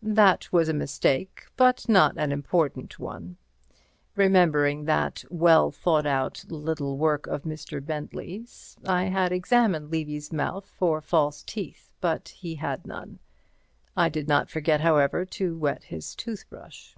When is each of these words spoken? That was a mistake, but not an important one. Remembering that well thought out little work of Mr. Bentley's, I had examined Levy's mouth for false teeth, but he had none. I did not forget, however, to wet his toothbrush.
That 0.00 0.50
was 0.50 0.70
a 0.70 0.72
mistake, 0.72 1.44
but 1.54 1.86
not 1.86 2.16
an 2.16 2.32
important 2.32 2.98
one. 2.98 3.36
Remembering 4.16 4.86
that 4.86 5.22
well 5.28 5.70
thought 5.70 6.06
out 6.06 6.46
little 6.48 6.96
work 6.96 7.26
of 7.26 7.42
Mr. 7.42 7.84
Bentley's, 7.84 8.74
I 8.86 9.04
had 9.04 9.32
examined 9.32 9.90
Levy's 9.92 10.32
mouth 10.32 10.66
for 10.78 11.02
false 11.02 11.42
teeth, 11.42 11.90
but 12.00 12.28
he 12.28 12.54
had 12.54 12.86
none. 12.86 13.18
I 13.94 14.08
did 14.08 14.28
not 14.28 14.48
forget, 14.48 14.80
however, 14.80 15.26
to 15.26 15.58
wet 15.58 15.84
his 15.84 16.16
toothbrush. 16.16 16.94